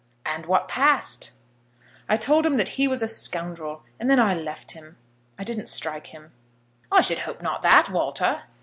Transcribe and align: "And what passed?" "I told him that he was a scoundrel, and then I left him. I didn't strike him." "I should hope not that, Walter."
"And 0.25 0.47
what 0.47 0.67
passed?" 0.67 1.29
"I 2.09 2.17
told 2.17 2.43
him 2.43 2.57
that 2.57 2.69
he 2.69 2.87
was 2.87 3.03
a 3.03 3.07
scoundrel, 3.07 3.83
and 3.99 4.09
then 4.09 4.19
I 4.19 4.33
left 4.33 4.71
him. 4.71 4.97
I 5.37 5.43
didn't 5.43 5.69
strike 5.69 6.07
him." 6.07 6.31
"I 6.91 7.01
should 7.01 7.19
hope 7.19 7.43
not 7.43 7.61
that, 7.61 7.91
Walter." 7.91 8.41